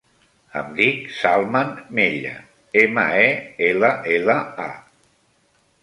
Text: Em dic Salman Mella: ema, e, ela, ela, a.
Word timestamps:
Em 0.61 0.71
dic 0.79 1.03
Salman 1.17 1.69
Mella: 2.01 2.33
ema, 2.87 3.07
e, 3.27 3.31
ela, 3.71 3.95
ela, 4.19 4.41
a. 4.69 4.71